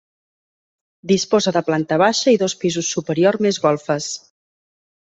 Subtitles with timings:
[1.11, 4.13] Disposa de planta baixa i dos pisos superior més golfes.